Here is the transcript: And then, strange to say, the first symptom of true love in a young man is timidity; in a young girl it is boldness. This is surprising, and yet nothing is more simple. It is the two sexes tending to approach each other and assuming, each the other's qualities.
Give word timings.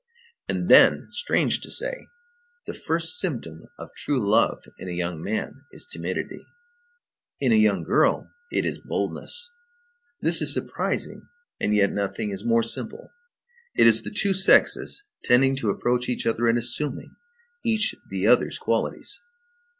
And 0.49 0.67
then, 0.67 1.05
strange 1.11 1.61
to 1.61 1.69
say, 1.69 2.07
the 2.65 2.73
first 2.73 3.19
symptom 3.19 3.65
of 3.77 3.91
true 3.95 4.19
love 4.19 4.63
in 4.79 4.89
a 4.89 4.93
young 4.93 5.21
man 5.21 5.61
is 5.73 5.85
timidity; 5.85 6.43
in 7.39 7.51
a 7.51 7.55
young 7.55 7.83
girl 7.83 8.27
it 8.51 8.65
is 8.65 8.79
boldness. 8.79 9.51
This 10.19 10.41
is 10.41 10.51
surprising, 10.55 11.27
and 11.59 11.75
yet 11.75 11.91
nothing 11.91 12.31
is 12.31 12.43
more 12.43 12.63
simple. 12.63 13.11
It 13.75 13.85
is 13.85 14.01
the 14.01 14.09
two 14.09 14.33
sexes 14.33 15.03
tending 15.23 15.55
to 15.57 15.69
approach 15.69 16.09
each 16.09 16.25
other 16.25 16.47
and 16.47 16.57
assuming, 16.57 17.15
each 17.63 17.93
the 18.09 18.25
other's 18.25 18.57
qualities. 18.57 19.21